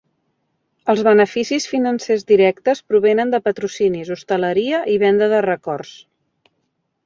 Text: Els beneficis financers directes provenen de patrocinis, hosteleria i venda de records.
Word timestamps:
Els 0.93 1.03
beneficis 1.07 1.67
financers 1.73 2.23
directes 2.33 2.83
provenen 2.93 3.35
de 3.35 3.43
patrocinis, 3.49 4.13
hosteleria 4.19 4.83
i 4.95 4.99
venda 5.07 5.33
de 5.37 5.45
records. 5.51 5.97